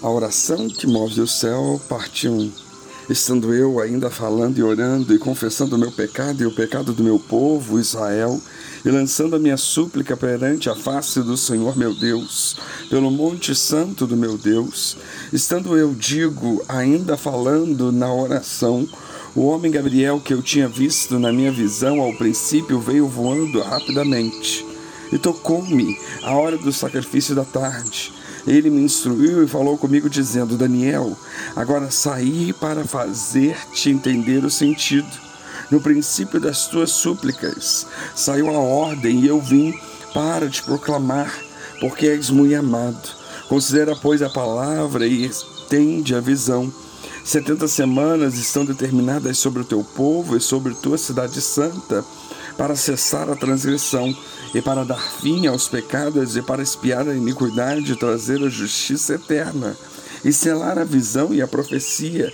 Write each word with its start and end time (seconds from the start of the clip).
A 0.00 0.08
oração 0.08 0.68
que 0.68 0.86
move 0.86 1.20
o 1.20 1.26
céu, 1.26 1.80
parte 1.88 2.28
1. 2.28 2.52
Estando 3.10 3.52
eu 3.52 3.80
ainda 3.80 4.08
falando 4.08 4.56
e 4.56 4.62
orando 4.62 5.12
e 5.12 5.18
confessando 5.18 5.74
o 5.74 5.78
meu 5.78 5.90
pecado 5.90 6.40
e 6.40 6.46
o 6.46 6.54
pecado 6.54 6.92
do 6.92 7.02
meu 7.02 7.18
povo, 7.18 7.80
Israel, 7.80 8.40
e 8.84 8.90
lançando 8.90 9.34
a 9.34 9.40
minha 9.40 9.56
súplica 9.56 10.16
perante 10.16 10.70
a 10.70 10.76
face 10.76 11.20
do 11.20 11.36
Senhor 11.36 11.76
meu 11.76 11.92
Deus, 11.92 12.56
pelo 12.88 13.10
Monte 13.10 13.56
Santo 13.56 14.06
do 14.06 14.16
meu 14.16 14.38
Deus, 14.38 14.96
estando 15.32 15.76
eu, 15.76 15.92
digo, 15.92 16.64
ainda 16.68 17.16
falando 17.16 17.90
na 17.90 18.12
oração, 18.12 18.88
o 19.34 19.46
homem 19.46 19.72
Gabriel 19.72 20.20
que 20.20 20.32
eu 20.32 20.40
tinha 20.42 20.68
visto 20.68 21.18
na 21.18 21.32
minha 21.32 21.50
visão 21.50 22.00
ao 22.00 22.14
princípio 22.14 22.78
veio 22.78 23.08
voando 23.08 23.60
rapidamente 23.60 24.64
e 25.12 25.18
tocou-me 25.18 25.98
a 26.22 26.36
hora 26.36 26.56
do 26.56 26.72
sacrifício 26.72 27.34
da 27.34 27.44
tarde 27.44 28.12
ele 28.48 28.70
me 28.70 28.82
instruiu 28.82 29.44
e 29.44 29.48
falou 29.48 29.76
comigo, 29.76 30.08
dizendo: 30.08 30.56
Daniel, 30.56 31.16
agora 31.54 31.90
saí 31.90 32.52
para 32.52 32.84
fazer-te 32.84 33.90
entender 33.90 34.44
o 34.44 34.50
sentido. 34.50 35.08
No 35.70 35.80
princípio 35.80 36.40
das 36.40 36.66
tuas 36.66 36.90
súplicas 36.90 37.86
saiu 38.14 38.48
a 38.48 38.58
ordem 38.58 39.20
e 39.20 39.26
eu 39.26 39.40
vim 39.40 39.74
para 40.14 40.48
te 40.48 40.62
proclamar, 40.62 41.32
porque 41.80 42.06
és 42.06 42.30
muito 42.30 42.56
amado. 42.56 43.08
Considera, 43.48 43.94
pois, 43.94 44.22
a 44.22 44.30
palavra 44.30 45.06
e 45.06 45.26
estende 45.26 46.14
a 46.14 46.20
visão. 46.20 46.72
Setenta 47.24 47.68
semanas 47.68 48.38
estão 48.38 48.64
determinadas 48.64 49.36
sobre 49.36 49.60
o 49.60 49.64
teu 49.64 49.84
povo 49.84 50.36
e 50.36 50.40
sobre 50.40 50.74
tua 50.74 50.96
cidade 50.96 51.40
santa, 51.42 52.02
para 52.58 52.74
cessar 52.74 53.30
a 53.30 53.36
transgressão 53.36 54.14
e 54.52 54.60
para 54.60 54.84
dar 54.84 55.00
fim 55.00 55.46
aos 55.46 55.68
pecados 55.68 56.36
e 56.36 56.42
para 56.42 56.60
espiar 56.60 57.08
a 57.08 57.14
iniquidade 57.14 57.92
e 57.92 57.96
trazer 57.96 58.42
a 58.42 58.48
justiça 58.48 59.14
eterna, 59.14 59.76
e 60.24 60.32
selar 60.32 60.76
a 60.76 60.84
visão 60.84 61.32
e 61.32 61.40
a 61.40 61.46
profecia, 61.46 62.32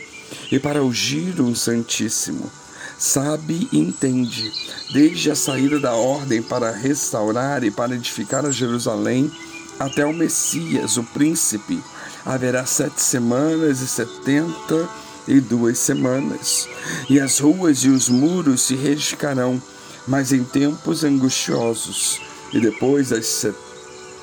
e 0.51 0.59
para 0.59 0.83
ungir 0.83 1.43
um 1.43 1.55
Santíssimo. 1.55 2.51
Sabe 2.99 3.69
e 3.71 3.79
entende, 3.79 4.51
desde 4.93 5.31
a 5.31 5.37
saída 5.37 5.79
da 5.79 5.93
ordem 5.93 6.41
para 6.41 6.71
restaurar 6.71 7.63
e 7.63 7.71
para 7.71 7.95
edificar 7.95 8.47
a 8.47 8.51
Jerusalém, 8.51 9.31
até 9.79 10.07
o 10.07 10.13
Messias, 10.15 10.97
o 10.97 11.03
príncipe, 11.03 11.83
haverá 12.25 12.65
sete 12.65 13.03
semanas 13.03 13.81
e 13.81 13.89
setenta 13.89 14.89
e 15.29 15.41
duas 15.41 15.79
semanas, 15.79 16.67
e 17.11 17.21
as 17.21 17.41
ruas 17.41 17.79
e 17.81 17.89
os 17.89 18.09
muros 18.09 18.63
se 18.63 18.75
reedificarão 18.75 19.61
mas 20.07 20.33
em 20.33 20.45
tempos 20.45 21.05
angustiosos. 21.05 22.21
E 22.53 22.61
depois 22.61 23.09
das 23.09 23.27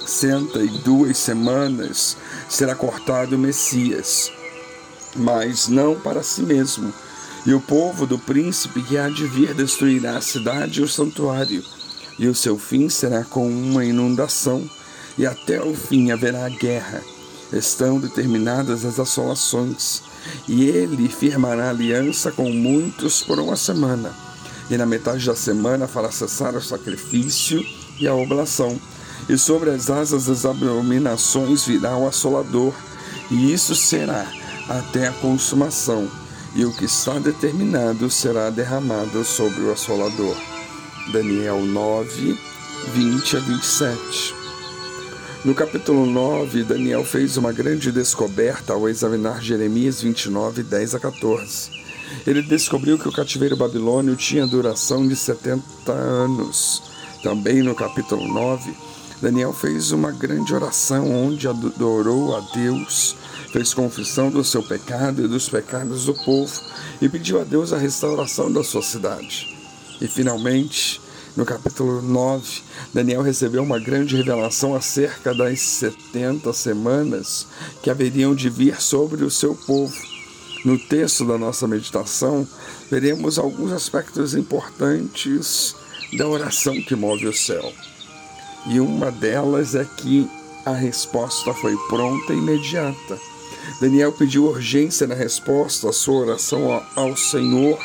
sessenta 0.06 0.60
e 0.60 0.70
duas 0.80 1.18
semanas 1.18 2.18
será 2.50 2.76
cortado 2.76 3.36
o 3.36 3.40
Messias, 3.40 4.32
mas 5.16 5.68
não 5.68 6.00
para 6.00 6.24
si 6.24 6.42
mesmo. 6.42 6.94
E 7.46 7.54
o 7.54 7.60
povo 7.60 8.06
do 8.06 8.20
príncipe 8.20 8.84
que 8.84 8.98
há 8.98 9.10
de 9.10 9.26
vir 9.26 9.54
destruirá 9.54 10.18
a 10.18 10.22
cidade 10.22 10.80
e 10.80 10.84
o 10.84 10.88
santuário, 10.88 11.64
e 12.18 12.28
o 12.28 12.36
seu 12.36 12.58
fim 12.58 12.88
será 12.88 13.24
com 13.24 13.50
uma 13.50 13.84
inundação, 13.84 14.70
e 15.18 15.26
até 15.26 15.62
o 15.62 15.74
fim 15.74 16.12
haverá 16.12 16.48
guerra. 16.50 17.02
Estão 17.52 18.00
determinadas 18.00 18.86
as 18.86 19.00
assolações, 19.00 20.04
e 20.48 20.66
ele 20.66 21.10
firmará 21.10 21.70
aliança 21.70 22.32
com 22.32 22.50
muitos 22.50 23.24
por 23.24 23.40
uma 23.40 23.56
semana 23.56 24.31
e 24.72 24.78
na 24.78 24.86
metade 24.86 25.26
da 25.26 25.36
semana 25.36 25.86
fará 25.86 26.10
cessar 26.10 26.56
o 26.56 26.62
sacrifício 26.62 27.62
e 28.00 28.08
a 28.08 28.16
oblação. 28.16 28.80
E 29.28 29.38
sobre 29.38 29.70
as 29.70 29.90
asas 29.90 30.28
das 30.28 30.46
abominações 30.46 31.66
virá 31.66 31.98
o 31.98 32.08
assolador, 32.08 32.74
e 33.30 33.52
isso 33.52 33.76
será 33.76 34.26
até 34.70 35.08
a 35.08 35.12
consumação, 35.12 36.10
e 36.56 36.64
o 36.64 36.74
que 36.74 36.86
está 36.86 37.20
determinado 37.20 38.10
será 38.10 38.50
derramado 38.50 39.26
sobre 39.26 39.62
o 39.62 39.74
assolador. 39.74 40.38
Daniel 41.12 41.62
9, 41.62 42.40
20 42.94 43.38
a 43.38 43.40
27. 43.42 44.36
No 45.44 45.54
capítulo 45.54 46.06
9, 46.06 46.64
Daniel 46.64 47.04
fez 47.04 47.36
uma 47.36 47.52
grande 47.52 47.92
descoberta 47.92 48.72
ao 48.72 48.88
examinar 48.88 49.42
Jeremias 49.42 50.02
29, 50.02 50.64
10 50.64 50.96
a 50.96 51.00
14. 51.00 51.81
Ele 52.26 52.42
descobriu 52.42 52.98
que 52.98 53.08
o 53.08 53.12
cativeiro 53.12 53.58
babilônio 53.58 54.16
tinha 54.16 54.48
duração 54.48 55.08
de 55.08 55.16
70 55.16 55.92
anos. 55.92 56.84
Também 57.24 57.62
no 57.62 57.76
capítulo 57.76 58.28
9, 58.28 58.74
Daniel 59.22 59.54
fez 59.54 59.92
uma 59.92 60.12
grande 60.12 60.54
oração 60.54 61.12
onde 61.12 61.48
adorou 61.48 62.36
a 62.36 62.40
Deus, 62.56 63.16
fez 63.52 63.74
confissão 63.74 64.32
do 64.32 64.44
seu 64.44 64.64
pecado 64.64 65.24
e 65.24 65.28
dos 65.28 65.48
pecados 65.48 66.06
do 66.06 66.14
povo 66.14 66.52
e 67.00 67.08
pediu 67.08 67.40
a 67.40 67.44
Deus 67.44 67.72
a 67.72 67.78
restauração 67.78 68.52
da 68.52 68.64
sua 68.64 68.82
cidade. 68.82 69.56
E 70.02 70.08
finalmente, 70.08 71.00
no 71.38 71.46
capítulo 71.46 72.02
9, 72.02 72.62
Daniel 72.94 73.22
recebeu 73.22 73.62
uma 73.62 73.80
grande 73.80 74.16
revelação 74.16 74.76
acerca 74.76 75.34
das 75.34 75.60
70 75.62 76.52
semanas 76.52 77.46
que 77.84 77.90
haveriam 77.90 78.34
de 78.34 78.50
vir 78.50 78.82
sobre 78.82 79.24
o 79.24 79.30
seu 79.30 79.54
povo 79.54 80.11
no 80.64 80.78
texto 80.78 81.26
da 81.26 81.38
nossa 81.38 81.68
meditação, 81.68 82.48
veremos 82.90 83.40
alguns 83.40 83.72
aspectos 83.72 84.36
importantes 84.36 85.76
da 86.18 86.28
oração 86.28 86.80
que 86.84 86.96
move 86.96 87.28
o 87.28 87.34
céu. 87.34 87.74
E 88.68 88.80
uma 88.80 89.12
delas 89.12 89.74
é 89.74 89.84
que 89.84 90.30
a 90.66 90.72
resposta 90.72 91.54
foi 91.56 91.76
pronta 91.90 92.34
e 92.34 92.38
imediata. 92.38 93.20
Daniel 93.80 94.12
pediu 94.12 94.46
urgência 94.46 95.08
na 95.08 95.16
resposta 95.16 95.90
à 95.90 95.94
sua 95.94 96.22
oração 96.22 96.84
ao 96.96 97.18
Senhor. 97.18 97.80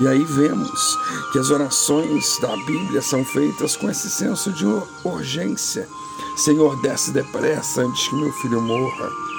E 0.00 0.08
aí 0.08 0.24
vemos 0.24 0.98
que 1.30 1.38
as 1.38 1.50
orações 1.50 2.36
da 2.40 2.56
Bíblia 2.56 3.00
são 3.00 3.24
feitas 3.24 3.76
com 3.76 3.88
esse 3.88 4.10
senso 4.10 4.52
de 4.52 4.64
urgência. 5.04 5.88
Senhor, 6.36 6.80
desce 6.82 7.12
depressa 7.12 7.82
antes 7.82 8.08
que 8.08 8.16
meu 8.16 8.32
filho 8.32 8.60
morra 8.60 9.33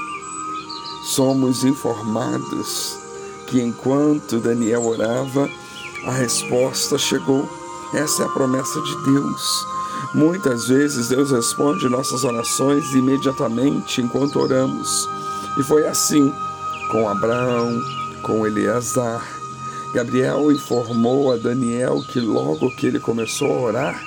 somos 1.05 1.63
informados 1.63 2.97
que 3.47 3.61
enquanto 3.61 4.39
Daniel 4.39 4.85
orava, 4.85 5.47
a 6.07 6.11
resposta 6.11 6.97
chegou. 6.97 7.47
Essa 7.93 8.23
é 8.23 8.25
a 8.25 8.29
promessa 8.29 8.81
de 8.81 9.03
Deus. 9.03 9.65
Muitas 10.15 10.67
vezes 10.67 11.09
Deus 11.09 11.31
responde 11.31 11.87
nossas 11.87 12.23
orações 12.23 12.93
imediatamente 12.93 14.01
enquanto 14.01 14.39
oramos. 14.39 15.07
E 15.59 15.63
foi 15.63 15.85
assim 15.87 16.33
com 16.91 17.07
Abraão, 17.07 17.79
com 18.23 18.45
Eleazar. 18.45 19.23
Gabriel 19.93 20.51
informou 20.51 21.31
a 21.31 21.37
Daniel 21.37 22.01
que 22.11 22.19
logo 22.19 22.75
que 22.75 22.87
ele 22.87 22.99
começou 22.99 23.51
a 23.51 23.61
orar, 23.61 24.03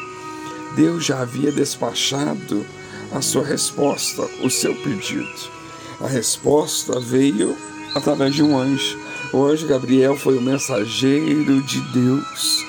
Deus 0.75 1.05
já 1.05 1.21
havia 1.21 1.51
despachado 1.51 2.67
a 3.13 3.23
sua 3.23 3.45
resposta, 3.45 4.23
o 4.43 4.51
seu 4.51 4.75
pedido. 4.75 5.58
A 6.01 6.07
resposta 6.07 7.01
veio 7.01 7.57
através 7.95 8.35
de 8.35 8.43
um 8.43 8.57
anjo. 8.57 8.99
O 9.33 9.45
anjo 9.45 9.67
Gabriel 9.67 10.17
foi 10.17 10.39
o 10.39 10.43
mensageiro 10.43 11.61
de 11.63 11.81
Deus. 11.93 12.65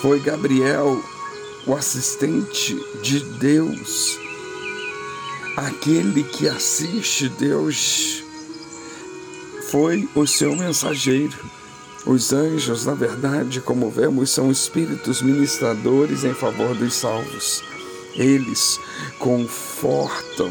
Foi 0.00 0.18
Gabriel 0.18 1.02
o 1.66 1.74
assistente 1.74 2.74
de 3.02 3.20
Deus. 3.20 4.18
Aquele 5.56 6.24
que 6.24 6.48
assiste 6.48 7.28
Deus 7.28 8.24
foi 9.70 10.08
o 10.14 10.26
seu 10.26 10.56
mensageiro. 10.56 11.36
Os 12.06 12.32
anjos, 12.32 12.86
na 12.86 12.94
verdade, 12.94 13.60
como 13.60 13.90
vemos, 13.90 14.30
são 14.30 14.50
espíritos 14.50 15.20
ministradores 15.20 16.24
em 16.24 16.32
favor 16.32 16.74
dos 16.74 16.94
salvos. 16.94 17.62
Eles 18.16 18.80
confortam 19.18 20.50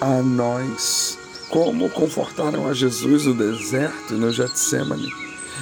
a 0.00 0.22
nós, 0.22 1.18
como 1.50 1.90
confortaram 1.90 2.66
a 2.66 2.72
Jesus 2.72 3.26
no 3.26 3.34
deserto 3.34 4.14
e 4.14 4.16
no 4.16 4.32
Getsemane. 4.32 5.12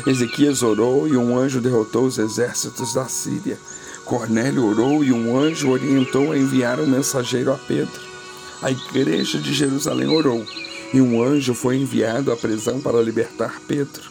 Ezequias 0.06 0.62
orou 0.62 1.08
e 1.08 1.16
um 1.16 1.36
anjo 1.36 1.60
derrotou 1.60 2.04
os 2.04 2.18
exércitos 2.18 2.94
da 2.94 3.08
Síria. 3.08 3.58
Cornélio 4.04 4.64
orou 4.64 5.02
e 5.02 5.12
um 5.12 5.36
anjo 5.36 5.70
orientou 5.70 6.30
a 6.30 6.38
enviar 6.38 6.78
um 6.78 6.86
mensageiro 6.86 7.52
a 7.52 7.56
Pedro. 7.56 8.00
A 8.62 8.70
igreja 8.70 9.38
de 9.38 9.52
Jerusalém 9.52 10.08
orou 10.08 10.46
e 10.94 11.00
um 11.00 11.22
anjo 11.22 11.52
foi 11.52 11.76
enviado 11.76 12.32
à 12.32 12.36
prisão 12.36 12.80
para 12.80 13.02
libertar 13.02 13.60
Pedro. 13.66 14.10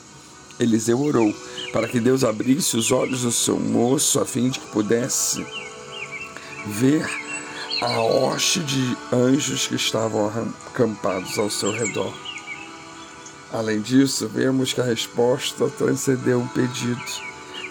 Eliseu 0.59 1.01
orou 1.01 1.33
para 1.71 1.87
que 1.87 1.99
Deus 1.99 2.23
abrisse 2.23 2.75
os 2.75 2.91
olhos 2.91 3.21
do 3.21 3.31
seu 3.31 3.59
moço 3.59 4.19
a 4.19 4.25
fim 4.25 4.49
de 4.49 4.59
que 4.59 4.67
pudesse 4.67 5.45
ver 6.65 7.26
a 7.81 8.01
hoste 8.01 8.59
de 8.61 8.97
anjos 9.13 9.67
que 9.67 9.75
estavam 9.75 10.27
acampados 10.67 11.37
ao 11.37 11.49
seu 11.49 11.71
redor. 11.71 12.13
Além 13.51 13.79
disso, 13.81 14.27
vemos 14.27 14.73
que 14.73 14.81
a 14.81 14.83
resposta 14.83 15.69
transcendeu 15.69 16.39
um 16.39 16.47
pedido. 16.47 17.01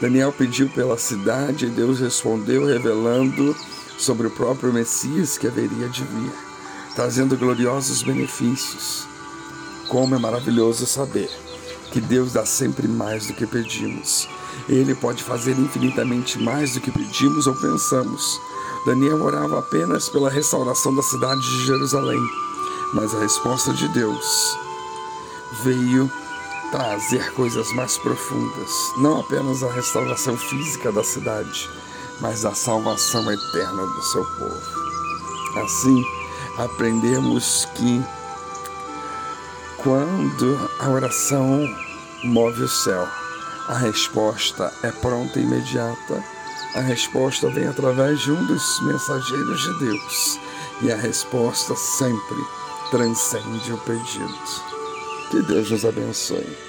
Daniel 0.00 0.32
pediu 0.32 0.68
pela 0.70 0.96
cidade 0.96 1.66
e 1.66 1.70
Deus 1.70 2.00
respondeu, 2.00 2.66
revelando 2.66 3.56
sobre 3.98 4.26
o 4.26 4.30
próprio 4.30 4.72
Messias 4.72 5.36
que 5.36 5.46
haveria 5.46 5.88
de 5.88 6.04
vir. 6.04 6.32
trazendo 6.94 7.36
gloriosos 7.36 8.02
benefícios. 8.02 9.06
Como 9.86 10.14
é 10.14 10.18
maravilhoso 10.18 10.86
saber 10.86 11.28
que 11.92 12.00
Deus 12.00 12.32
dá 12.32 12.46
sempre 12.46 12.88
mais 12.88 13.26
do 13.26 13.34
que 13.34 13.46
pedimos. 13.46 14.26
Ele 14.66 14.94
pode 14.94 15.22
fazer 15.22 15.58
infinitamente 15.58 16.38
mais 16.38 16.72
do 16.72 16.80
que 16.80 16.90
pedimos 16.90 17.46
ou 17.46 17.54
pensamos. 17.54 18.40
Daniel 18.86 19.20
orava 19.20 19.58
apenas 19.58 20.08
pela 20.08 20.30
restauração 20.30 20.94
da 20.94 21.02
cidade 21.02 21.40
de 21.40 21.66
Jerusalém, 21.66 22.20
mas 22.94 23.12
a 23.12 23.18
resposta 23.18 23.72
de 23.72 23.88
Deus 23.88 24.56
veio 25.64 26.08
trazer 26.70 27.32
coisas 27.32 27.72
mais 27.72 27.98
profundas, 27.98 28.70
não 28.98 29.18
apenas 29.18 29.64
a 29.64 29.72
restauração 29.72 30.36
física 30.36 30.92
da 30.92 31.02
cidade, 31.02 31.68
mas 32.20 32.44
a 32.44 32.54
salvação 32.54 33.28
eterna 33.28 33.86
do 33.86 34.02
seu 34.04 34.24
povo. 34.24 35.64
Assim, 35.64 36.04
aprendemos 36.56 37.66
que 37.74 38.00
quando 39.78 40.70
a 40.78 40.88
oração 40.88 41.58
move 42.22 42.62
o 42.62 42.68
céu, 42.68 43.04
a 43.66 43.78
resposta 43.78 44.72
é 44.84 44.92
pronta 44.92 45.40
e 45.40 45.42
imediata. 45.42 46.35
A 46.76 46.80
resposta 46.80 47.48
vem 47.48 47.66
através 47.66 48.20
de 48.20 48.30
um 48.30 48.46
dos 48.46 48.82
mensageiros 48.82 49.62
de 49.62 49.78
Deus. 49.78 50.38
E 50.82 50.92
a 50.92 50.96
resposta 50.96 51.74
sempre 51.74 52.36
transcende 52.90 53.72
o 53.72 53.78
pedido. 53.78 54.38
Que 55.30 55.40
Deus 55.40 55.70
nos 55.70 55.86
abençoe. 55.86 56.65